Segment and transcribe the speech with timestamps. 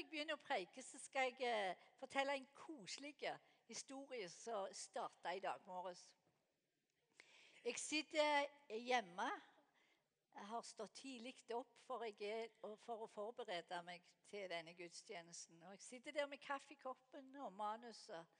[0.00, 3.12] jeg begynner å preike, så skal jeg eh, fortelle en koselig
[3.68, 6.06] historie som starta i dag morges.
[7.64, 9.28] Jeg sitter hjemme.
[10.30, 12.48] Jeg har stått tidlig opp for, jeg,
[12.86, 15.60] for, å forberede meg til denne gudstjenesten.
[15.66, 18.38] Og Jeg sitter der med kaffekoppen og manuset.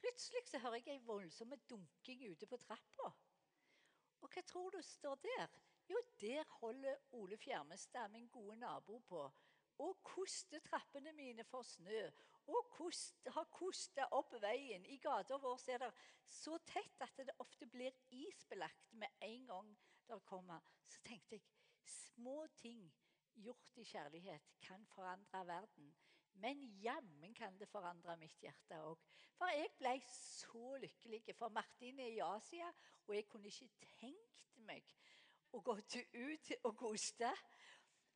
[0.00, 3.10] Plutselig så hører jeg ei voldsom dunking ute på trappa.
[4.22, 5.52] Og hva tror du står der?
[5.90, 9.26] Jo, der holder Ole Fjermestad, min gode nabo, på
[9.78, 12.02] og koste trappene mine for snø.
[12.46, 14.84] Og kost, har kosta opp veien.
[14.86, 15.92] I gata vår er det
[16.28, 19.70] så tett at det ofte blir isbelagt med en gang
[20.08, 20.60] det kommer.
[20.88, 21.44] Så tenkte jeg
[21.88, 22.84] små ting
[23.34, 25.94] gjort i kjærlighet kan forandre verden.
[26.34, 28.98] Men jammen kan det forandre mitt hjerte òg.
[29.38, 31.22] For jeg ble så lykkelig.
[31.38, 32.70] For Martin er i Asia,
[33.06, 34.94] og jeg kunne ikke tenkt meg
[35.54, 37.30] å gå ut og koste.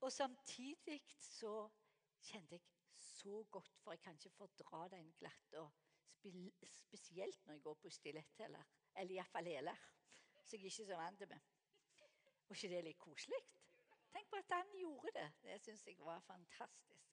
[0.01, 1.69] Og samtidig så
[2.23, 2.63] kjente jeg
[2.99, 5.69] så godt, for jeg kan ikke fordra den glatta.
[6.63, 8.65] Spesielt når jeg går på stiletthæler.
[8.97, 9.77] Eller iallfall hæler.
[10.45, 11.41] Som jeg ikke er så vant med.
[12.49, 13.41] Var ikke det litt koselig?
[14.13, 15.33] Tenk på at han gjorde det.
[15.43, 17.09] Det syns jeg var fantastisk.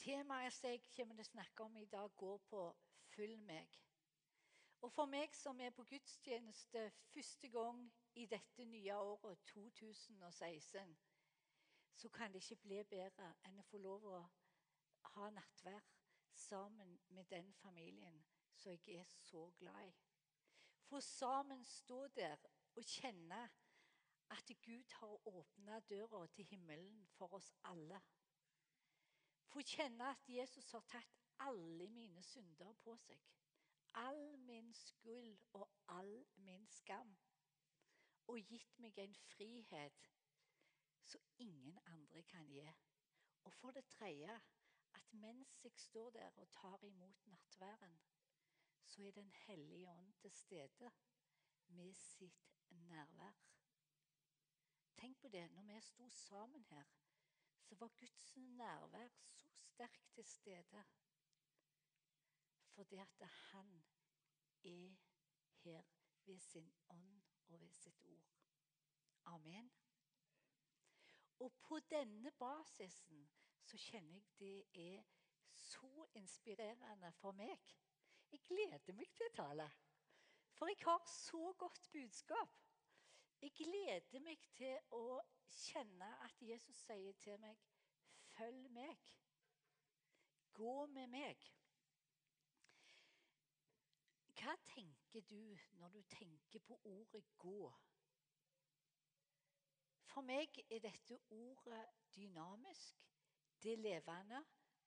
[0.00, 2.62] Temaet jeg kommer til å snakke om i dag, går på
[3.12, 3.78] 'følg meg'.
[4.80, 10.98] Og for meg som er på gudstjeneste første gang i dette nye året, 2016,
[11.94, 14.20] så kan det ikke bli bedre enn å få lov å
[15.14, 15.84] ha nattvær
[16.34, 18.22] sammen med den familien
[18.56, 19.92] som jeg er så glad i.
[20.88, 22.36] Få sammen stå der
[22.76, 23.40] og kjenne
[24.30, 28.00] at Gud har åpna døra til himmelen for oss alle.
[29.50, 33.18] Få kjenne at Jesus har tatt alle mine synder på seg.
[33.94, 37.16] All min skyld og all min skam
[38.30, 40.08] og gitt meg en frihet
[41.10, 42.62] som ingen andre kan gi.
[43.44, 44.36] Og for det tredje
[44.94, 48.00] at mens jeg står der og tar imot nattværen,
[48.84, 50.90] så er Den hellige ånd til stede
[51.66, 53.32] med sitt nærvær.
[54.96, 55.50] Tenk på det.
[55.50, 56.84] Når vi sto sammen her,
[57.62, 60.84] så var Guds nærvær så sterkt til stede.
[62.68, 63.84] Fordi at han
[64.64, 64.96] er
[65.62, 65.82] her
[66.24, 67.19] ved sin ånd
[67.50, 68.30] og ved sitt ord.
[69.34, 69.70] Amen.
[71.38, 73.28] Og på denne basisen
[73.62, 75.02] så kjenner jeg det er
[75.54, 77.76] så inspirerende for meg.
[78.32, 79.68] Jeg gleder meg til å tale.
[80.54, 82.58] For jeg har så godt budskap.
[83.40, 87.56] Jeg gleder meg til å kjenne at Jesus sier til meg
[88.30, 89.14] 'Følg meg'.
[90.52, 91.59] Gå med meg.
[94.50, 97.74] Hva tenker du når du tenker på ordet 'gå'?
[100.04, 101.84] For meg er dette ordet
[102.16, 102.96] dynamisk,
[103.62, 104.40] det er levende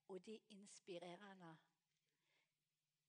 [0.07, 1.57] og det er inspirerende.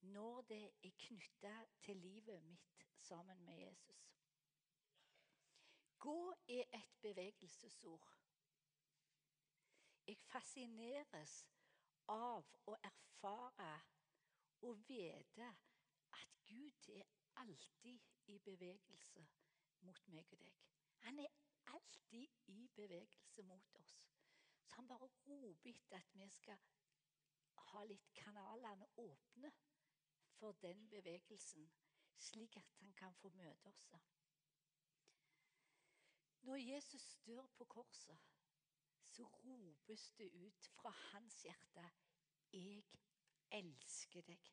[0.00, 4.14] Når det er knytta til livet mitt sammen med Jesus.
[5.98, 8.14] Gå er et bevegelsesord.
[10.06, 11.46] Jeg fascineres
[12.08, 13.80] av å erfare
[14.62, 15.54] og vite
[16.14, 17.04] at Gud er
[17.42, 19.26] alltid i bevegelse
[19.80, 20.60] mot meg og deg.
[21.06, 21.32] Han er
[21.66, 23.96] alltid i bevegelse mot oss.
[24.64, 26.60] Så han bare roper etter at vi skal
[27.70, 29.52] ha litt kanalene åpne
[30.38, 31.70] for den bevegelsen,
[32.18, 33.88] slik at han kan få møte oss.
[36.44, 38.18] Når Jesus dør på korset,
[39.08, 41.90] så ropes det ut fra hans hjerte
[42.52, 42.84] 'Jeg
[43.50, 44.52] elsker deg'.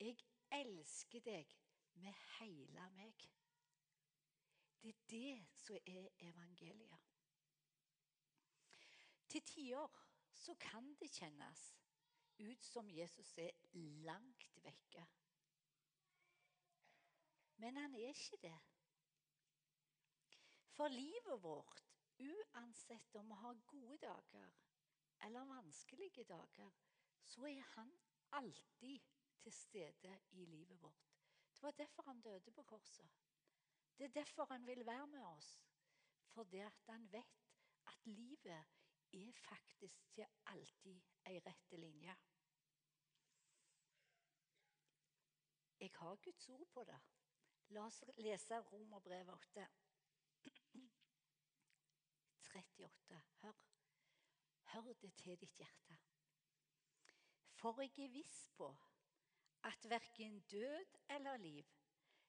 [0.00, 0.16] Jeg
[0.54, 1.56] elsker deg
[2.02, 3.26] med hele meg.
[4.82, 7.10] Det er det som er evangeliet.
[9.28, 10.00] Til tider
[10.34, 11.62] så kan det kjennes
[12.38, 13.50] ut som Jesus er
[14.04, 15.06] langt vekke.
[17.56, 18.58] Men han er ikke det.
[20.74, 21.84] For livet vårt,
[22.18, 24.50] uansett om vi har gode dager
[25.24, 26.70] eller vanskelige dager,
[27.22, 27.92] så er han
[28.32, 29.00] alltid
[29.44, 31.10] til stede i livet vårt.
[31.54, 33.10] Det var derfor han døde på korset.
[33.98, 35.60] Det er derfor han vil være med oss.
[36.28, 36.56] Fordi
[36.86, 37.44] han vet
[37.86, 38.64] at livet
[39.12, 42.16] er faktisk til alltid ei rette linje.
[45.80, 47.00] Jeg har Guds ord på det.
[47.68, 49.68] La oss lese Romerbrevet 8.
[52.40, 53.22] 38.
[53.42, 53.52] Hør.
[54.72, 55.98] Hør det til ditt hjerte.
[57.54, 58.74] For jeg er viss på
[59.64, 61.64] at verken død eller liv,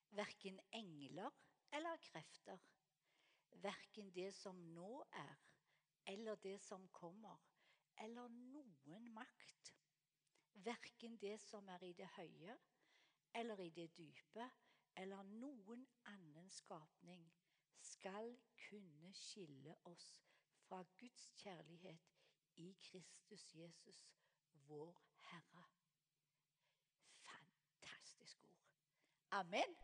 [0.09, 1.31] verken engler
[1.73, 2.57] eller krefter.
[3.51, 5.35] Verken det som nå er,
[6.07, 7.37] eller det som kommer,
[7.97, 9.73] eller noen makt,
[10.53, 12.57] verken det som er i det høye
[13.35, 14.49] eller i det dype,
[14.95, 17.25] eller noen annen skapning,
[17.79, 20.05] skal kunne skille oss
[20.67, 22.15] fra Guds kjærlighet
[22.63, 24.05] i Kristus Jesus,
[24.67, 25.65] vår Herre.
[27.25, 28.63] Fantastisk ord.
[29.35, 29.75] Amen.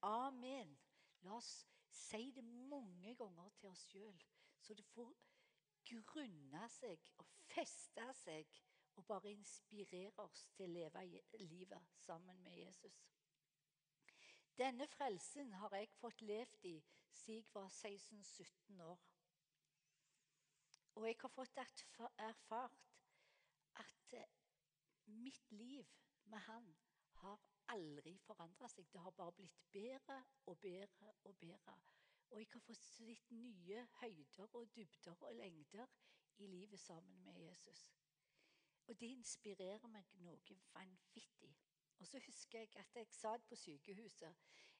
[0.00, 0.78] Amen.
[1.20, 4.22] La oss si det mange ganger til oss sjøl,
[4.60, 5.10] så det får
[5.90, 8.56] grunne seg og feste seg
[8.96, 11.04] og bare inspirere oss til å leve
[11.42, 13.02] livet sammen med Jesus.
[14.56, 16.76] Denne frelsen har jeg fått levd i
[17.12, 19.00] siden jeg var 16-17 år.
[20.94, 21.60] Og jeg har fått
[22.16, 22.80] erfart
[23.84, 24.36] at eh,
[25.04, 25.88] mitt liv
[26.24, 26.74] med han
[27.20, 28.88] har aldri forandra seg.
[28.92, 31.76] Det har bare blitt bedre og bedre og bedre.
[32.30, 35.86] Og jeg har fått sett nye høyder og dybder og lengder
[36.38, 37.90] i livet sammen med Jesus.
[38.86, 41.52] Og det inspirerer meg noe vanvittig.
[42.00, 44.34] Og så husker jeg at jeg satt på sykehuset.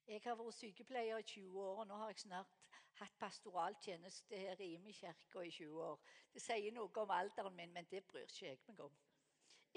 [0.06, 2.56] Jeg har vært sykepleier i 20 år, og nå har jeg snart
[2.98, 6.00] hatt pastoraltjeneste her i Imi kirke i 20 år.
[6.34, 8.96] Det sier noe om alderen min, men det bryr ikke jeg meg om.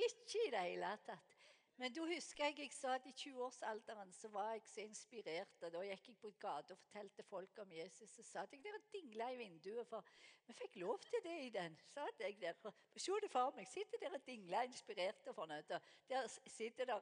[0.08, 1.35] Ikke i det hele tatt.
[1.78, 5.58] Men da husker jeg jeg sa at i 20-årsalderen, så var jeg så inspirert.
[5.60, 8.14] Da gikk jeg på gata og fortalte folk om Jesus.
[8.20, 10.06] Og sa at jeg der dingla i vinduet, for
[10.48, 11.76] vi fikk lov til det i den.
[11.92, 12.72] satt jeg der.
[12.96, 13.68] Se det for meg.
[13.68, 15.76] Sitter der og dingler inspirert og fornøyd.
[16.10, 17.02] Der sitter der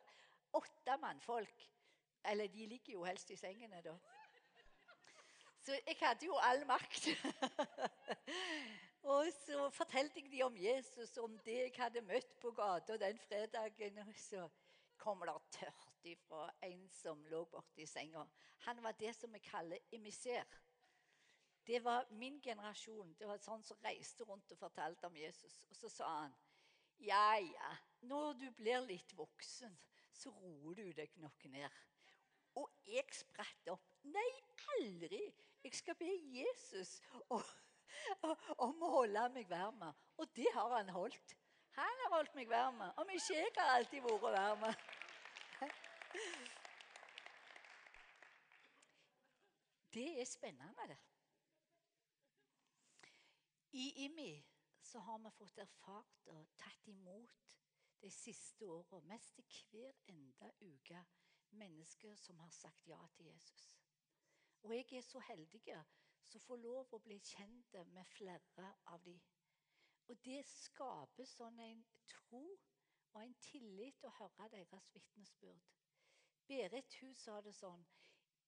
[0.53, 1.69] åtte mannfolk.
[2.25, 3.97] Eller de ligger jo helst i sengene, da.
[5.63, 7.07] Så jeg hadde jo all makt.
[9.13, 13.19] og så fortalte jeg dem om Jesus, om det jeg hadde møtt på gata den
[13.19, 13.97] fredagen.
[13.97, 14.49] Og så
[15.03, 18.23] kommer det tørt ifra en som lå borti senga.
[18.67, 20.47] Han var det som vi kaller emissær.
[21.67, 23.15] Det var min generasjon.
[23.19, 25.63] Det var sånn som reiste rundt og fortalte om Jesus.
[25.71, 26.35] Og så sa han
[27.03, 27.71] ja, ja,
[28.07, 29.71] når du blir litt voksen,
[30.13, 31.81] så roer du deg nok ned.
[32.59, 33.87] Og jeg spratt opp.
[34.07, 34.29] Nei,
[34.77, 35.23] aldri!
[35.63, 36.99] Jeg skal be Jesus
[37.31, 39.83] om å holde meg varm.
[40.19, 41.35] Og det har han holdt.
[41.77, 42.81] Han har holdt meg varm.
[43.01, 44.67] Om ikke jeg har alltid vært varm.
[49.93, 50.97] Det er spennende.
[53.71, 54.43] I IMI
[54.81, 57.55] så har vi fått erfart og tatt imot
[58.01, 61.05] de siste åra, mest i hver enda uke,
[61.49, 63.79] mennesker som har sagt ja til Jesus.
[64.61, 65.61] Og jeg er så heldig
[66.23, 69.21] som får lov å bli kjent med flere av dem.
[70.07, 72.43] Og det skaper sånn en tro
[73.13, 75.69] og en tillit å høre deres vitnesbyrd.
[76.47, 77.85] Berit hun sa det sånn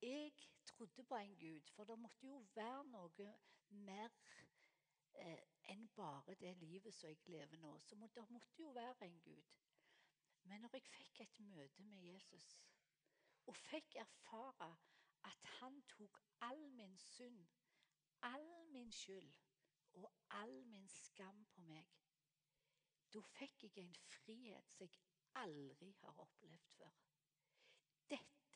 [0.01, 0.31] Jeg
[0.67, 3.29] trodde på en Gud, for det måtte jo være noe
[3.87, 4.11] mer
[5.13, 7.71] eh, enn bare det livet som jeg lever nå.
[7.79, 9.53] Så må, det måtte jo være en Gud.
[10.45, 12.49] Men når jeg fikk et møte med Jesus
[13.45, 14.69] og fikk erfare
[15.25, 17.47] at han tok all min synd,
[18.21, 19.33] all min skyld
[19.93, 21.89] og all min skam på meg.
[23.13, 25.01] Da fikk jeg en frihet som jeg
[25.41, 27.04] aldri har opplevd før.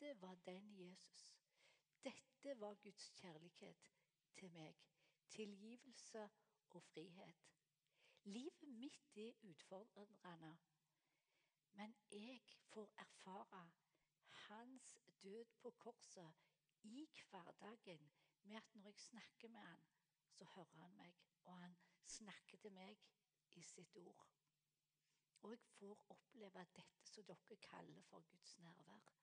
[0.00, 1.38] Dette var den Jesus.
[2.04, 3.90] Dette var Guds kjærlighet
[4.34, 4.78] til meg.
[5.28, 6.22] Tilgivelse
[6.70, 7.42] og frihet.
[8.24, 10.58] Livet mitt er utfordrende,
[11.72, 12.40] men jeg
[12.72, 13.70] får erfare
[14.48, 16.32] hans død på korset
[16.82, 18.10] i hverdagen
[18.42, 19.84] med at når jeg snakker med han,
[20.30, 21.14] så hører han meg,
[21.44, 22.96] og han snakker til meg
[23.50, 24.28] i sitt ord.
[25.42, 29.19] Og jeg får oppleve dette som dere kaller for Guds nærvær.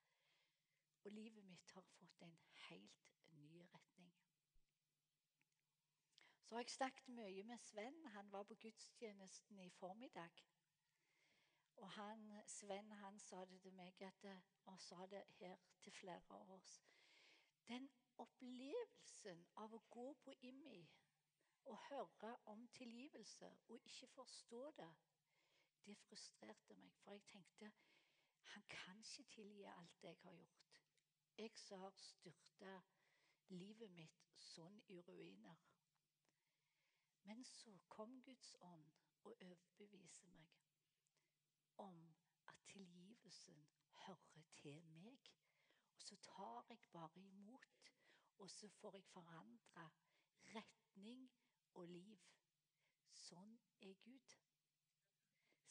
[1.07, 4.15] Og livet mitt har fått en helt ny retning.
[6.43, 8.05] Så har jeg snakket mye med Sven.
[8.05, 10.43] Han var på gudstjenesten i formiddag.
[11.77, 14.27] Og han, Sven han sa det til meg at,
[14.65, 16.75] og sa det her til flere av oss.
[17.71, 17.87] Den
[18.17, 20.81] opplevelsen av å gå på IMI
[21.71, 24.93] og høre om tilgivelse og ikke forstå det,
[25.85, 26.99] det frustrerte meg.
[26.99, 27.71] For jeg tenkte
[28.57, 30.66] han kan ikke tilgi alt jeg har gjort.
[31.38, 32.82] Jeg som har styrta
[33.50, 35.60] livet mitt sånn i ruiner.
[37.29, 38.88] Men så kom Guds ånd
[39.24, 40.56] og overbeviser meg
[41.84, 42.00] om
[42.48, 43.62] at tilgivelsen
[44.06, 45.29] hører til meg.
[45.94, 47.77] Og så tar jeg bare imot
[48.38, 49.89] og så får jeg forandre
[50.56, 51.32] retning
[51.74, 52.20] og liv.
[53.12, 54.36] Sånn er Gud.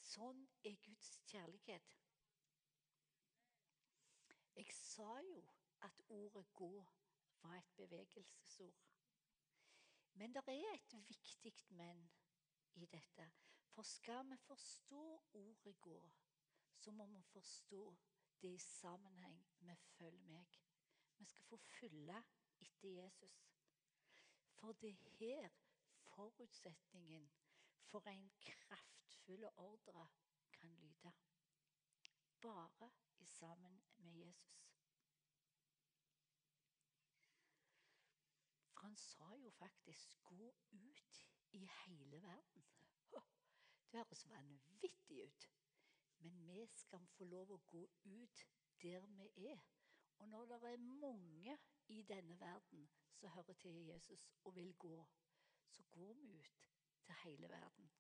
[0.03, 1.95] Sånn er Guds kjærlighet.
[4.57, 5.43] Jeg sa jo
[5.83, 6.87] at ordet 'gå'
[7.43, 8.87] var et bevegelsesord.
[10.13, 12.11] Men det er et viktig 'men'
[12.75, 13.33] i dette.
[13.69, 16.11] For skal vi forstå ordet 'gå',
[16.77, 17.97] så må vi forstå
[18.43, 20.59] det i sammenheng med 'følg meg'.
[21.19, 22.25] Vi skal få følge
[22.61, 23.53] etter Jesus.
[24.55, 25.49] For det er her
[25.97, 27.31] forutsetningen
[27.85, 30.09] for en kraftfull ordre
[30.53, 31.13] kan lyde.
[32.41, 34.67] Bare i sammen med Jesus.
[38.75, 42.65] For han sa jo faktisk 'gå ut i hele verden'.
[43.93, 45.51] Det høres vanvittig ut.
[46.19, 48.47] Men vi skal få lov å gå ut
[48.83, 49.61] der vi er.
[50.19, 55.07] Og når det er mange i denne verden som hører til Jesus og vil gå,
[55.69, 56.71] så går vi ut
[57.05, 57.91] til hele verden.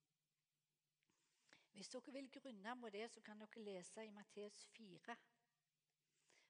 [1.72, 5.16] Hvis dere vil grunne på det, så kan dere lese i Matteus 4.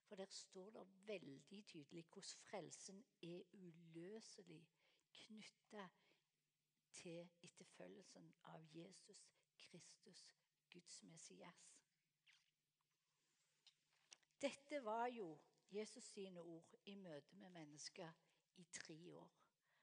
[0.07, 4.69] For der står det veldig tydelig hvordan frelsen er uløselig
[5.13, 5.89] knytta
[6.93, 10.23] til etterfølgelsen av Jesus Kristus,
[10.71, 11.73] Guds Messias.
[14.41, 15.39] Dette var jo
[15.71, 18.13] Jesus sine ord i møte med mennesker
[18.57, 19.33] i tre år.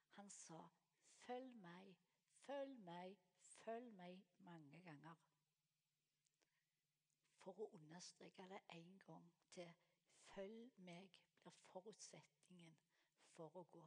[0.10, 0.70] Han sa
[1.12, 1.98] 'følg meg',
[2.46, 5.16] 'følg meg', 'følg meg' mange ganger.
[7.44, 9.74] For å understreke det en gang til
[10.34, 12.78] 'følg meg' blir forutsetningen
[13.36, 13.84] for å gå.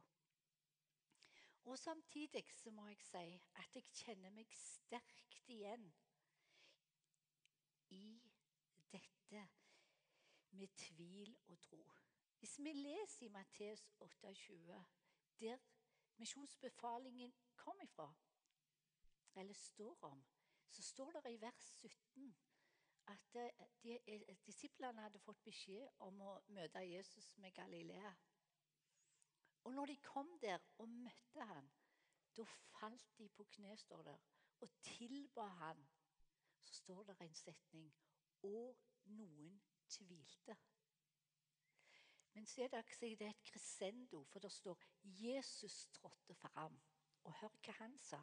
[1.67, 5.89] Og Samtidig så må jeg si at jeg kjenner meg sterkt igjen
[7.89, 8.21] i
[8.91, 9.43] dette
[10.51, 11.81] med tvil og tro.
[12.39, 14.85] Hvis vi leser i Matteus 28,
[15.39, 15.57] der
[16.17, 18.13] misjonsbefalingen kom ifra,
[19.35, 20.23] eller står om,
[20.69, 22.35] så står det i vers 17
[23.07, 28.13] at eh, de, eh, disiplene hadde fått beskjed om å møte Jesus med Galilea.
[29.67, 31.69] Og når de kom der og møtte han,
[32.37, 32.45] da
[32.77, 34.25] falt de på kne, står der,
[34.61, 35.87] og tilba han.
[36.61, 37.91] Så står det en setning
[38.43, 40.55] Og noen tvilte.
[42.33, 46.75] Men er det, det er et crescendo, for det står Jesus trådte fram.
[47.23, 48.19] Og hør hva han sa.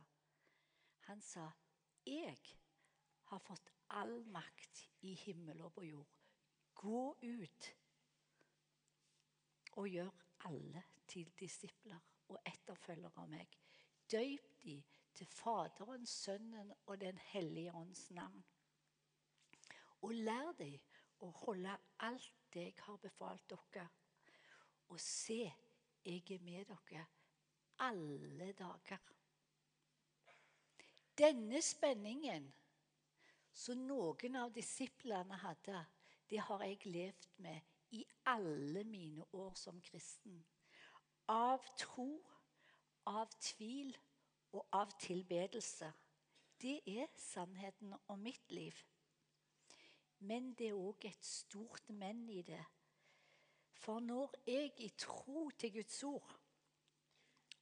[1.09, 1.50] Han sa,
[2.07, 2.63] 'Jeg
[3.31, 6.19] har fått all makt i himmel og på jord.
[6.75, 7.71] Gå ut
[9.75, 10.11] og gjør
[10.49, 13.57] alle til disipler og etterfølgere av meg.
[14.11, 14.76] Døyp de
[15.14, 18.45] til Faderen, Sønnen og Den hellige ånds navn.
[20.02, 20.73] Og lær de
[21.25, 23.88] å holde alt det jeg har befalt dere.
[24.93, 25.43] Og se,
[26.04, 27.07] jeg er med dere
[27.78, 28.99] alle dager.
[31.19, 32.52] Denne spenningen
[33.54, 35.84] som noen av disiplene hadde,
[36.30, 37.61] det har jeg levd med
[37.94, 40.40] i alle mine år som kristen.
[41.30, 42.08] Av tro,
[43.06, 43.94] av tvil
[44.54, 45.92] og av tilbedelse.
[46.61, 48.75] Det er sannheten om mitt liv.
[50.25, 52.62] Men det er òg et stort men i det.
[53.84, 56.37] For når jeg i tro til Guds ord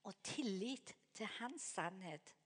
[0.04, 2.36] og tillit til Hans sannhet,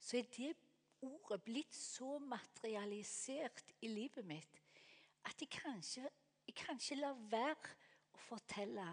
[0.00, 0.56] så er det
[1.04, 4.62] ordet blitt så materialisert i livet mitt
[5.28, 6.08] at jeg kanskje
[6.48, 7.74] jeg kan ikke la være
[8.16, 8.86] å fortelle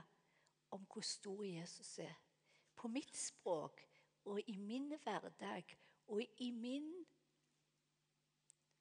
[0.76, 2.16] om hvor stor Jesus er.
[2.76, 3.80] På mitt språk
[4.28, 5.72] og i min hverdag
[6.12, 6.90] og i min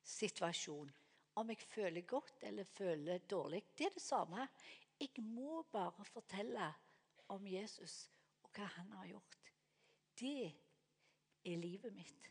[0.03, 0.91] situasjon.
[1.39, 4.49] Om jeg føler godt eller føler dårlig, det er det samme.
[4.99, 6.69] Jeg må bare fortelle
[7.35, 8.09] om Jesus
[8.43, 9.39] og hva han har gjort.
[10.19, 10.51] Det
[11.45, 12.31] er livet mitt.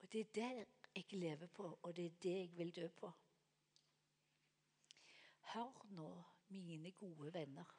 [0.00, 3.12] Og det er det jeg lever på, og det er det jeg vil dø på.
[5.52, 7.76] Hør nå, mine gode venner.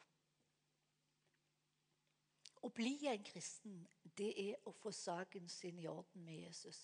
[2.61, 3.79] Å bli en kristen,
[4.17, 6.83] det er å få saken sin i orden med Jesus.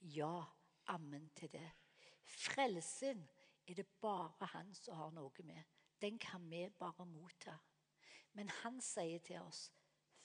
[0.00, 0.42] Ja,
[0.90, 1.68] ammen til det.
[2.24, 3.22] Frelsen
[3.66, 5.62] er det bare han som har noe med.
[6.02, 7.54] Den kan vi bare motta.
[8.32, 9.70] Men han sier til oss,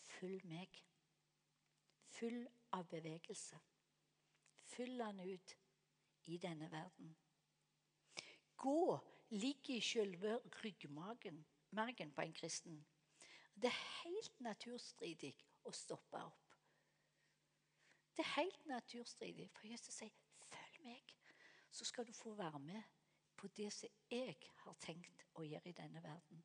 [0.02, 0.84] 'Følg meg'.
[2.08, 3.60] Full av bevegelse.
[4.68, 5.56] Fyll han ut
[6.28, 7.16] i denne verden.
[8.58, 11.46] Gå ligger i selve ryggmargen
[12.16, 12.86] på en kristen.
[13.56, 15.34] Det er helt naturstridig
[15.64, 16.58] å stoppe opp.
[18.18, 21.16] Det er helt naturstridig, for Jesus sier 'følg meg',
[21.72, 22.84] så skal du få være med
[23.38, 26.44] på det som jeg har tenkt å gjøre i denne verden.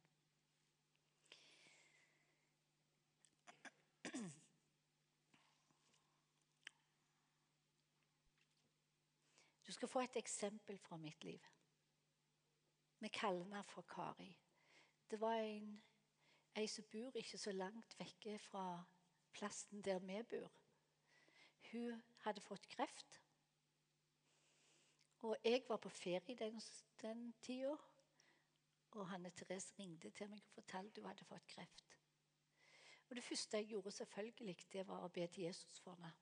[9.67, 11.47] Du skal få et eksempel fra mitt liv.
[12.99, 14.39] Vi kaller henne for Kari.
[15.11, 15.83] Det var en,
[16.55, 18.85] ei som bor ikke så langt vekke fra
[19.35, 20.53] plassen der vi bor.
[21.73, 23.21] Hun hadde fått kreft.
[25.19, 26.62] Og jeg var på ferie den,
[27.03, 27.75] den tida.
[28.91, 31.99] Og Hanne Therese ringte til meg og fortalte hun hadde fått kreft.
[33.11, 36.15] Og Det første jeg gjorde, selvfølgelig, det var å be til Jesus for henne.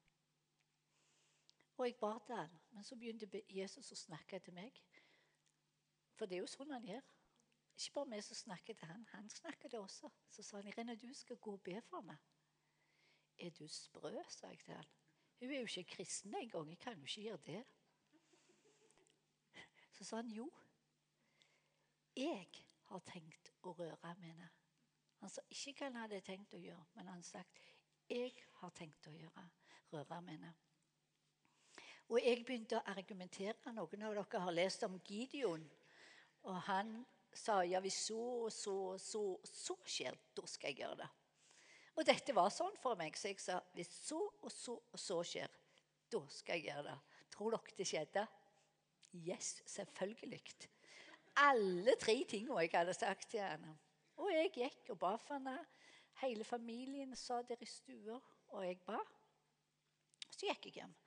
[1.81, 4.77] Og jeg ba til han, men så begynte Jesus å snakke til meg.
[6.13, 7.07] For det er jo sånn han gjør.
[7.73, 10.11] Ikke bare vi som snakker til han, han snakker det også.
[10.29, 12.21] Så sa han Irene, du skal gå og be for meg.
[13.41, 14.93] Er du sprø, sa jeg til han.
[15.41, 16.69] Hun er jo ikke kristen engang.
[16.69, 17.65] Jeg kan jo ikke gjøre det.
[19.97, 20.51] Så sa han jo.
[22.13, 22.49] Jeg
[22.91, 24.51] har tenkt å røre henne.
[25.25, 27.41] Han sa ikke hva han hadde tenkt å gjøre, men han sa
[28.11, 29.49] jeg har tenkt å gjøre,
[29.93, 30.59] røre henne.
[32.11, 33.73] Og jeg begynte å argumentere.
[33.75, 35.63] Noen av dere har lest om Gideon.
[36.51, 36.97] Og han
[37.37, 41.09] sa ja, hvis så og så, så, så skjer, da skal jeg gjøre det.
[41.99, 45.21] Og dette var sånn for meg, så jeg sa hvis så og så og så
[45.27, 45.51] skjer,
[46.11, 46.97] da skal jeg gjøre det.
[47.35, 48.25] Tror dere det skjedde?
[49.21, 50.41] Yes, selvfølgelig.
[51.45, 53.77] Alle tre tingene jeg hadde sagt til henne.
[54.21, 55.57] Og jeg gikk og ba for henne.
[56.21, 58.19] Hele familien sa der i stua,
[58.51, 58.99] og jeg ba.
[60.27, 61.00] Så gikk jeg hjem.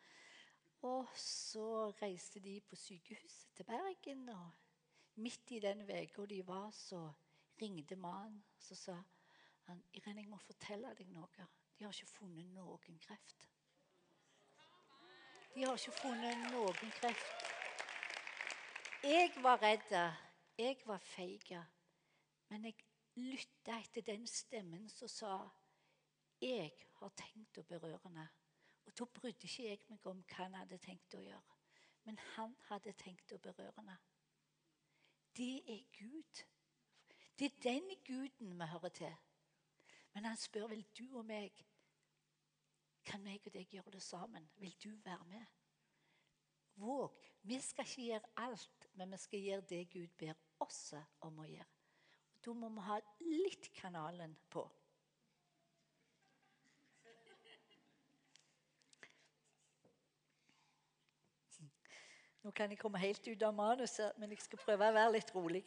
[0.84, 4.30] Og så reiste de på sykehuset til Bergen.
[4.30, 4.52] og
[5.16, 7.12] Midt i den uka de var, så
[7.62, 8.98] ringte mannen og sa
[9.68, 11.48] han, Irene, jeg må fortelle deg noe.
[11.78, 13.48] De har ikke funnet noen kreft.
[15.56, 17.48] De har ikke funnet noen kreft.
[19.04, 19.92] Jeg var redd.
[20.58, 21.56] Jeg var feig.
[22.50, 22.76] Men jeg
[23.16, 25.34] lytta etter den stemmen som sa
[26.44, 28.28] jeg har tenkt å berøre henne.
[28.86, 31.60] Og Da brydde ikke jeg meg om hva han hadde tenkt å gjøre.
[32.04, 33.98] Men han hadde tenkt å berøre henne.
[35.38, 36.44] Det er Gud.
[37.40, 39.16] Det er den guden vi hører til.
[40.14, 41.64] Men han spør vil du og meg
[43.04, 44.46] Kan meg og deg gjøre det sammen?
[44.56, 45.46] Vil du være med?
[46.80, 47.18] Våg.
[47.42, 51.48] Vi skal ikke gjøre alt, men vi skal gjøre det Gud ber oss om å
[51.50, 51.68] gjøre.
[52.46, 54.64] Da må vi ha litt kanalen på.
[62.44, 65.30] Nå kan jeg komme helt ut av manuset, men jeg skal prøve å være litt
[65.36, 65.64] rolig.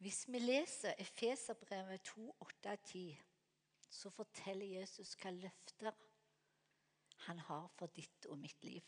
[0.00, 2.24] Hvis vi leser Efeserbrevet 2,
[2.64, 3.18] 8-10,
[3.92, 5.92] så forteller Jesus hva løfter
[7.26, 8.84] han har for ditt og mitt liv.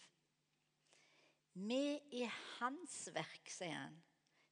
[1.56, 4.00] Vi er hans verk, sier han,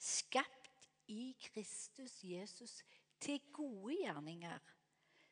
[0.00, 2.78] skapt i Kristus Jesus
[3.20, 4.60] til gode gjerninger,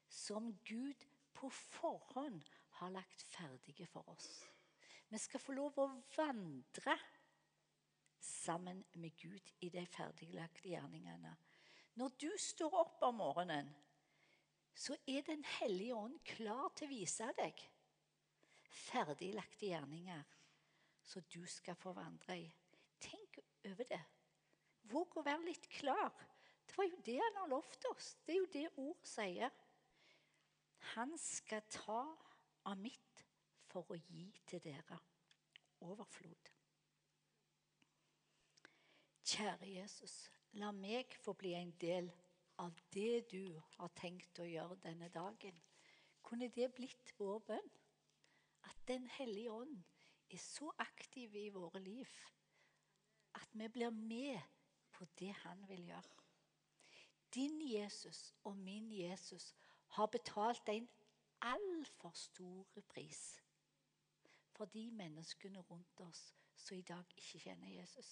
[0.09, 2.43] som Gud på forhånd
[2.83, 4.29] har lagt ferdige for oss.
[5.09, 6.97] Vi skal få lov å vandre
[8.23, 11.35] sammen med Gud i de ferdiglagte gjerningene.
[12.01, 13.69] Når du står opp om morgenen,
[14.75, 17.59] så er Den hellige ånd klar til å vise deg
[18.73, 20.23] ferdiglagte gjerninger
[21.03, 22.47] så du skal få vandre i.
[23.03, 24.03] Tenk over det.
[24.93, 26.13] Våg å være litt klar.
[26.67, 28.15] Det var jo det han har lovt oss.
[28.25, 29.57] Det er jo det ordet sier.
[30.95, 32.01] Han skal ta
[32.69, 33.25] av mitt
[33.71, 34.99] for å gi til dere.
[35.83, 36.51] Overflod.
[39.33, 40.17] Kjære Jesus,
[40.61, 42.11] la meg få bli en del
[42.63, 45.57] av det du har tenkt å gjøre denne dagen.
[46.23, 47.73] Kunne det blitt vår bønn?
[48.69, 49.83] At Den hellige ånd
[50.31, 52.11] er så aktiv i våre liv
[53.35, 54.41] at vi blir med
[54.93, 56.19] på det han vil gjøre.
[57.35, 59.55] Din Jesus og min Jesus
[59.97, 60.89] har betalt en
[61.43, 63.41] altfor store pris
[64.51, 68.11] for de menneskene rundt oss som i dag ikke kjenner Jesus.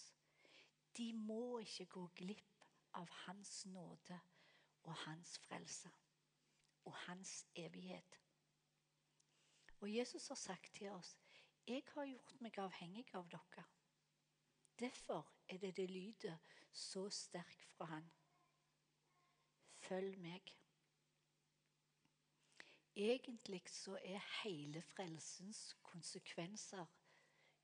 [0.96, 2.64] De må ikke gå glipp
[2.98, 4.18] av Hans nåde
[4.82, 5.90] og Hans frelse
[6.84, 8.20] og Hans evighet.
[9.80, 11.16] Og Jesus har sagt til oss
[11.66, 13.64] jeg har gjort meg avhengig av dere.
[14.80, 16.38] Derfor er det det lyder
[16.72, 18.10] så sterkt fra Han.
[19.86, 20.56] Følg meg.
[22.96, 26.86] Egentlig så er hele frelsens konsekvenser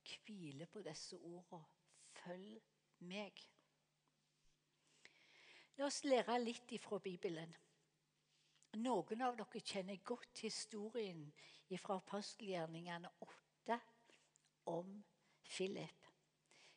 [0.07, 1.65] hvile på disse ordene.
[2.17, 2.61] Følg
[3.11, 3.43] meg.
[5.77, 7.53] La oss lære litt ifra Bibelen.
[8.81, 11.27] Noen av dere kjenner godt historien
[11.81, 13.79] fra apostelgjerningene 8
[14.73, 14.93] om
[15.45, 16.07] Philip.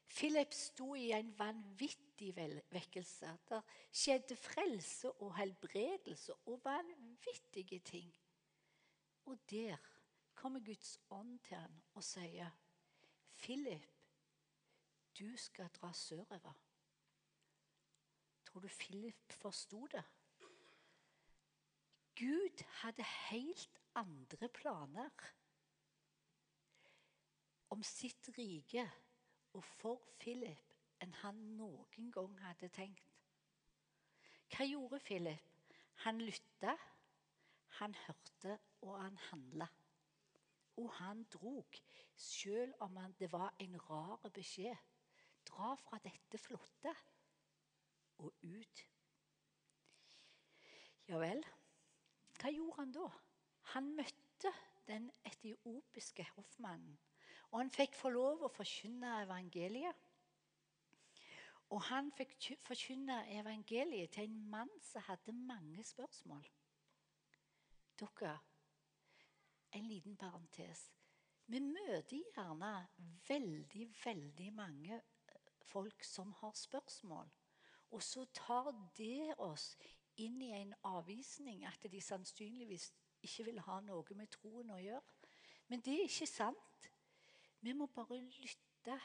[0.09, 2.31] Philip sto i en vanvittig
[2.73, 3.33] vekkelse.
[3.49, 8.09] Det skjedde frelse og helbredelse og vanvittige ting.
[9.29, 9.77] Og der
[10.35, 12.49] kommer Guds ånd til han og sier,
[13.37, 13.91] 'Philip,
[15.19, 16.53] du skal dra sørover.'
[18.45, 20.03] Tror du Philip forsto det?
[22.15, 25.09] Gud hadde helt andre planer
[27.69, 28.87] om sitt rike
[29.53, 33.13] og for Philip enn han noen gang hadde tenkt.
[34.49, 35.45] Hva gjorde Philip?
[36.07, 36.73] Han lytta,
[37.79, 39.67] han hørte, og han handla.
[40.79, 41.79] Og han drog,
[42.15, 44.75] selv om han, det var en rar beskjed.
[45.49, 46.93] Dra fra dette flotte
[48.19, 48.85] og ut.
[51.09, 51.41] Ja vel,
[52.39, 53.07] hva gjorde han da?
[53.73, 54.51] Han møtte
[54.87, 56.97] den etiopiske hoffmannen.
[57.49, 60.05] Og han fikk få lov å forkynne evangeliet.
[61.73, 66.45] Og han fikk forkynne evangeliet til en mann som hadde mange spørsmål.
[67.99, 68.37] Dere,
[69.71, 70.89] en liten parentes.
[71.49, 72.87] Vi møter gjerne
[73.27, 77.29] veldig, veldig mange eh, folk som har spørsmål.
[77.91, 79.71] Og så tar det oss
[80.21, 82.91] inn i en avvisning at de sannsynligvis
[83.25, 85.15] ikke vil ha noe med troen å gjøre.
[85.67, 86.89] Men det er ikke sant.
[87.61, 88.99] Vi må bare lytte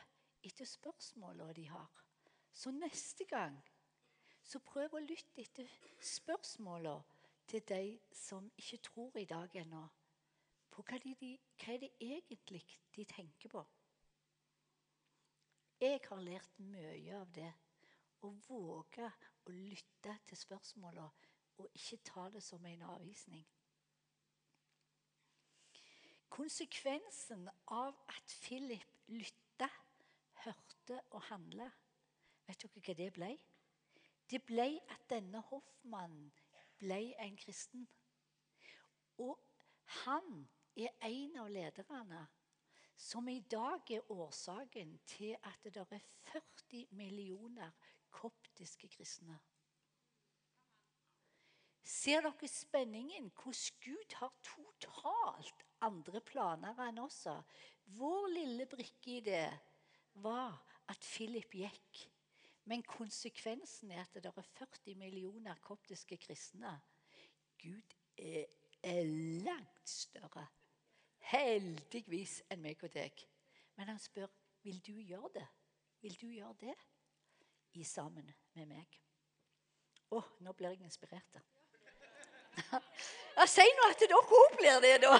[0.44, 1.90] etter spørsmålene de har.
[2.52, 3.56] Så neste gang
[4.44, 5.70] så prøv å lytte etter
[6.04, 6.98] spørsmåla
[7.48, 9.86] til de som ikke tror i dag ennå.
[10.74, 11.30] På hva, de,
[11.62, 12.62] hva er det egentlig
[12.96, 13.62] de tenker på?
[15.80, 17.52] Jeg har lært mye av det.
[18.24, 19.06] Å våge
[19.44, 21.04] å lytte til spørsmåla
[21.60, 23.44] og ikke ta det som en avvisning.
[26.34, 29.68] Konsekvensen av at Philip lytta,
[30.42, 31.68] hørte og handla,
[32.44, 33.30] Vet dere hva det ble?
[34.28, 36.32] Det ble at denne hoffmannen
[36.80, 37.86] ble en kristen.
[39.22, 39.38] Og
[40.02, 40.44] han
[40.76, 42.22] er en av lederne
[42.96, 47.72] som i dag er årsaken til at det er 40 millioner
[48.14, 49.36] koptiske kristne.
[51.84, 53.28] Ser dere spenningen?
[53.34, 57.26] Hvordan Gud har totalt andre planer enn oss.
[57.98, 59.46] Vår lille brikke i det
[60.24, 60.56] var
[60.88, 62.06] at Philip gikk
[62.64, 66.72] men konsekvensen er at det er 40 millioner koptiske kristne.
[67.60, 68.44] Gud er,
[68.82, 69.02] er
[69.44, 70.46] langt større,
[71.30, 73.24] heldigvis, enn meg og deg.
[73.76, 74.30] Men han spør
[74.64, 75.46] vil du gjøre det.
[76.00, 76.74] Vil du gjøre det
[77.80, 79.00] i sammen med meg?
[80.12, 81.40] Å, nå blir jeg inspirert.
[83.34, 85.16] Ja, si nå at dere òg blir det, da.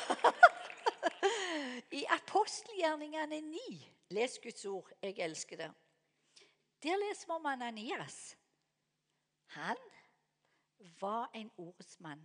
[1.98, 3.64] I apostelgjerningene 9
[4.14, 4.92] Les Guds ord.
[5.02, 5.70] Jeg elsker det.
[6.84, 8.36] Der leser vi om Ananias.
[9.56, 9.82] Han
[11.00, 12.22] var en ordets mann.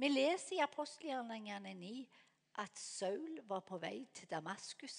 [0.00, 2.08] Vi leser i apostelgjerningene 9
[2.62, 4.94] at Saul var på vei til Damaskus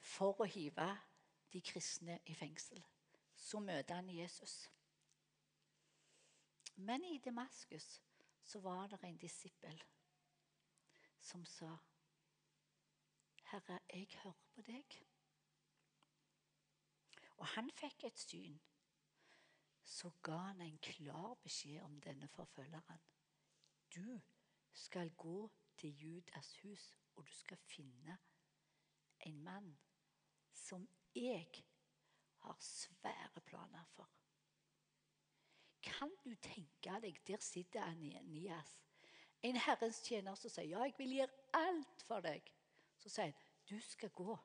[0.00, 0.86] for å hive
[1.52, 2.80] de kristne i fengsel.
[3.36, 4.54] Så møter han Jesus.
[6.80, 7.90] Men i Damaskus
[8.40, 9.84] så var det en disippel
[11.20, 11.76] som sa,
[13.44, 15.00] 'Herre, jeg hører på deg.'
[17.36, 18.60] Og han fikk et syn.
[19.84, 23.00] Så ga han en klar beskjed om denne forfølgeren.
[23.94, 24.20] Du
[24.72, 28.18] skal gå til Judas hus, og du skal finne
[29.26, 29.78] en mann
[30.52, 31.64] som jeg
[32.38, 34.10] har svære planer for.
[35.82, 38.78] Kan du tenke deg, der sitter Ananias,
[39.42, 42.46] en Herrens tjener som sier ja, jeg vil gjøre alt for deg.
[43.02, 44.36] Så sier han du skal gå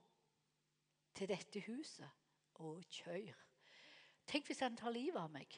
[1.17, 2.09] til dette huset
[2.61, 3.33] og kjør.
[4.27, 5.57] Tenk hvis han tar livet av meg.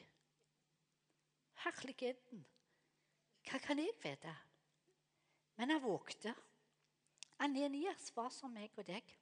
[1.64, 2.44] Herligheten.
[3.48, 4.34] Hva kan jeg vite?
[5.56, 6.34] Men han vågte.
[7.40, 9.14] Anenias var som meg og deg.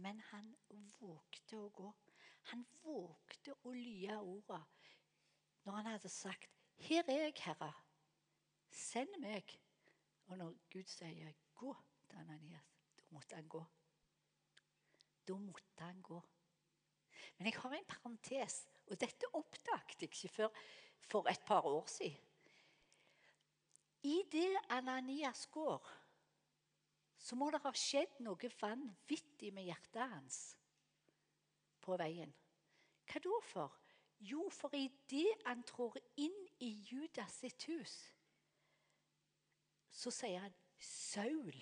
[0.00, 0.48] Men han
[1.00, 1.90] vågte å gå.
[2.50, 4.62] Han vågte å lye ordet
[5.62, 6.50] når han hadde sagt
[6.82, 7.72] 'Her er jeg, Herre.
[8.70, 9.58] Send meg.'
[10.26, 11.76] Og når Gud sier 'gå'
[12.08, 13.64] til Ananias, da måtte han gå.
[15.28, 16.22] Da måtte han gå.
[17.36, 20.48] Men jeg har en parentes, og dette oppdaget jeg ikke før
[21.08, 22.31] for et par år siden.
[24.02, 25.90] I det Ananias går,
[27.18, 30.40] så må det ha skjedd noe vanvittig med hjertet hans
[31.82, 32.32] på veien.
[33.06, 33.78] Hva da for?
[34.22, 37.94] Jo, for idet han trår inn i Judas sitt hus,
[39.92, 41.58] så sier han 'Saul,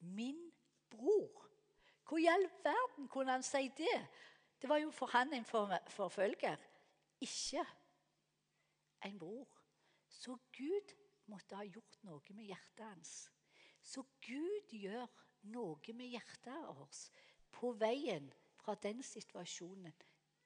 [0.00, 0.52] min
[0.90, 1.46] bror'.
[2.06, 4.06] Hvor i all verden kunne han si det?
[4.62, 6.56] Det var jo for han en forfølger,
[7.20, 7.66] ikke
[9.04, 9.48] en bror.
[10.08, 10.94] Så Gud
[11.30, 13.14] måtte ha gjort noe med hjertet hans.
[13.82, 15.06] Så Gud gjør
[15.52, 17.22] noe med hjertet vårt
[17.54, 19.94] på veien fra den situasjonen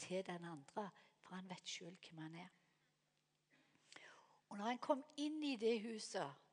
[0.00, 0.90] til den andre,
[1.20, 2.50] for han vet sjøl hvem han er.
[4.50, 6.46] Og når han kom inn i det huset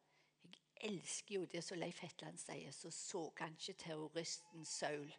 [0.78, 2.72] Jeg elsker jo det som Leif Hetland sier.
[2.72, 5.10] Så så han ikke terroristen Saul,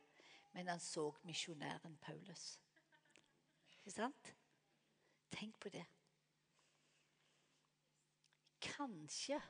[0.52, 2.60] men han så misjonæren Paulus.
[3.72, 4.34] Ikke sant?
[5.34, 5.84] Tenk på det.
[8.60, 9.40] Kanskje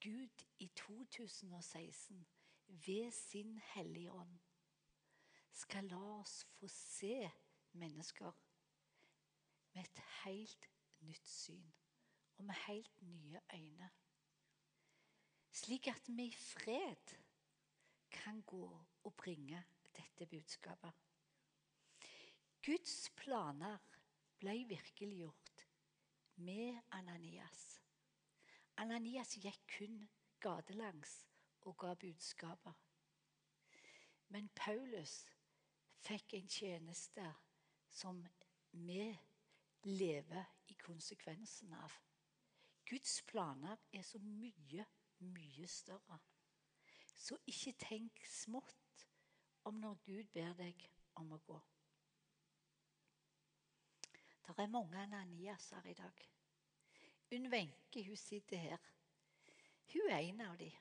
[0.00, 2.26] Gud i 2016
[2.66, 4.38] ved sin Hellige Ånd
[5.52, 7.30] skal la oss få se
[7.72, 8.32] mennesker
[9.74, 10.68] med et helt
[11.06, 11.72] nytt syn
[12.38, 13.90] og med helt nye øyne.
[15.50, 17.14] Slik at vi i fred
[18.10, 18.66] kan gå
[19.04, 19.64] og bringe
[19.96, 20.92] dette budskapet.
[22.66, 23.78] Guds planer
[24.38, 25.66] ble virkeliggjort
[26.36, 27.83] med Ananias.
[28.76, 30.00] Ananias gikk kun
[30.42, 31.12] gatelangs
[31.62, 32.74] og ga budskaper.
[34.28, 35.24] Men Paulus
[36.04, 37.26] fikk en tjeneste
[37.90, 38.24] som
[38.72, 39.06] vi
[39.84, 41.92] lever i konsekvensen av.
[42.90, 44.86] Guds planer er så mye,
[45.18, 46.18] mye større.
[47.14, 49.06] Så ikke tenk smått
[49.64, 50.88] om når Gud ber deg
[51.20, 51.60] om å gå.
[54.44, 56.33] Det er mange Ananiaser i dag.
[57.32, 58.78] Unn Wenche hun sitter her.
[59.92, 60.72] Hun er en av dem.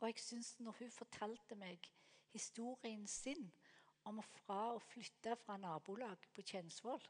[0.00, 1.92] Og jeg synes når hun fortalte meg
[2.32, 3.52] historien sin
[4.04, 7.02] om fra å flytte fra nabolaget på Kjensvoll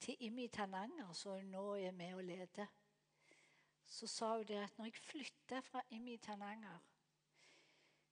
[0.00, 2.66] til Imi Tananger, som hun nå er med og leder
[3.86, 6.78] så sa hun det at når jeg flytta fra Imi Tananger,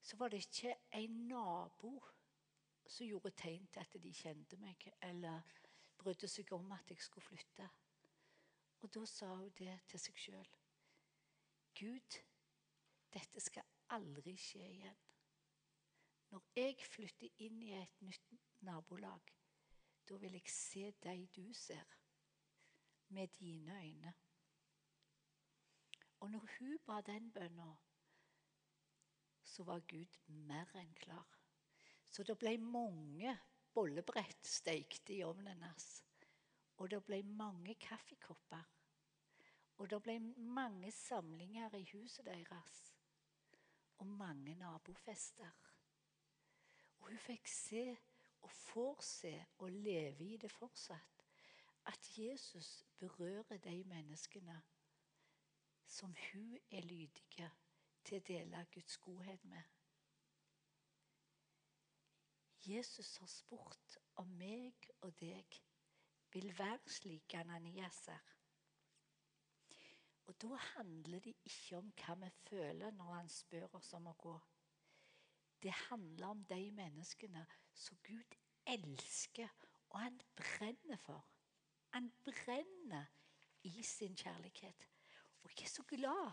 [0.02, 2.02] så var det ikke en nabo
[2.86, 5.40] som gjorde tegn til at de kjente meg, eller
[5.98, 7.68] brydde seg om at jeg skulle flytte.
[8.84, 10.48] Og da sa hun det til seg sjøl.
[11.80, 12.16] Gud,
[13.16, 13.64] dette skal
[13.96, 14.98] aldri skje igjen.
[16.34, 18.34] Når jeg flytter inn i et nytt
[18.68, 19.32] nabolag,
[20.04, 21.96] da vil jeg se de du ser,
[23.08, 24.12] med dine øyne.
[26.20, 27.70] Og når hun ba den bønna,
[29.44, 31.40] så var Gud mer enn klar.
[32.04, 33.32] Så det ble mange
[33.72, 36.02] bollebrett steikt i ovnen hans.
[36.76, 38.73] Og det ble mange kaffekopper.
[39.76, 42.94] Og det ble mange samlinger i huset deres.
[43.98, 45.50] Og mange nabofester.
[47.00, 47.96] Og hun fikk se,
[48.42, 51.24] og får se, og leve i det fortsatt,
[51.86, 54.62] at Jesus berører de menneskene
[55.86, 57.50] som hun er lydige
[58.04, 59.62] til å dele Guds godhet med.
[62.64, 65.58] Jesus har spurt om meg og deg
[66.32, 68.33] vil være slik Ananias er.
[70.26, 74.16] Og Da handler det ikke om hva vi føler når han spør oss om å
[74.18, 74.34] gå.
[75.62, 79.48] Det handler om de menneskene som Gud elsker,
[79.90, 81.24] og han brenner for.
[81.96, 83.06] Han brenner
[83.64, 84.88] i sin kjærlighet.
[85.42, 86.32] Og jeg er så glad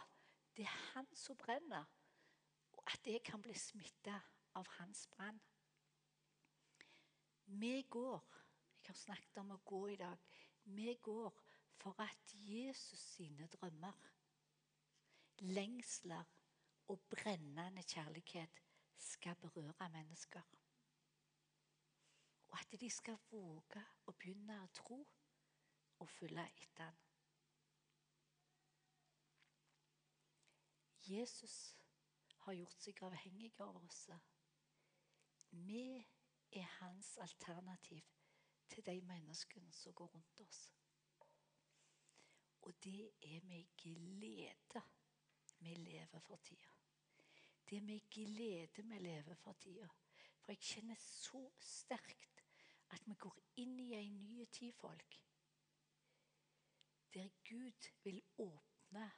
[0.55, 1.85] det er han som brenner,
[2.73, 4.17] og at jeg kan bli smitta
[4.55, 5.39] av hans brann.
[7.45, 8.27] Vi går
[8.81, 10.17] Jeg har snakket om å gå i dag.
[10.63, 11.35] Vi går
[11.79, 13.91] for at Jesus sine drømmer,
[15.39, 16.23] lengsler
[16.87, 18.61] og brennende kjærlighet
[18.97, 20.41] skal berøre mennesker.
[22.47, 24.99] Og at de skal våge å begynne å tro
[25.99, 26.99] og følge etter ham.
[31.07, 31.55] Jesus
[32.45, 34.03] har gjort seg avhengig av oss.
[35.51, 35.85] Vi
[36.51, 38.05] er hans alternativ
[38.69, 40.61] til de menneskene som går rundt oss.
[42.61, 44.81] Og det er med glede
[45.59, 46.69] vi lever for tida.
[47.69, 49.87] Det er med glede vi lever for tida.
[50.41, 52.43] For jeg kjenner så sterkt
[52.91, 55.19] at vi går inn i ei ny tid, folk.
[57.13, 59.11] Der Gud vil åpne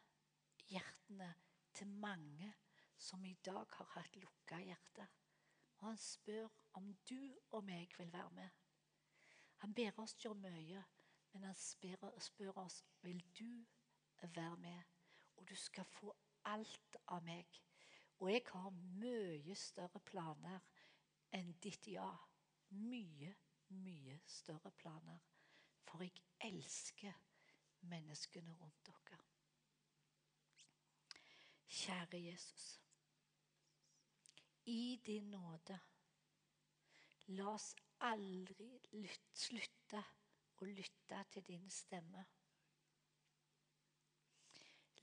[0.67, 1.33] hjertene
[1.73, 2.53] til mange
[2.97, 5.07] som i dag har hatt lukka hjerte.
[5.77, 8.49] Og han spør om du og meg vil være med.
[9.63, 10.83] Han ber oss gjøre mye,
[11.33, 13.65] men han spør, spør oss vil du
[14.21, 14.81] være med.
[15.35, 16.13] Og du skal få
[16.45, 17.59] alt av meg.
[18.19, 18.69] Og jeg har
[19.01, 20.61] mye større planer
[21.33, 22.11] enn ditt ja.
[22.73, 23.33] Mye,
[23.67, 25.19] mye større planer.
[25.83, 27.17] For jeg elsker
[27.89, 29.19] menneskene rundt dere.
[31.67, 32.79] Kjære Jesus.
[34.65, 35.79] I din nåde,
[37.35, 38.69] la oss aldri
[39.33, 40.03] slutte
[40.61, 42.25] å lytte til din stemme.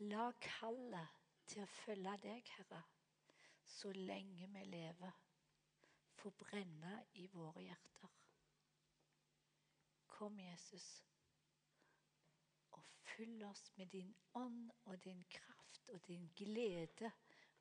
[0.00, 1.18] La kallet
[1.50, 2.80] til å følge deg, Herre,
[3.66, 5.18] så lenge vi lever,
[6.16, 8.16] få brenne i våre hjerter.
[10.06, 10.88] Kom, Jesus,
[12.76, 17.12] og fyll oss med din ånd og din kraft og din glede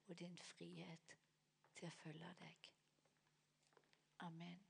[0.07, 1.15] og din frihet
[1.75, 2.73] til å følge deg.
[4.27, 4.68] Amen.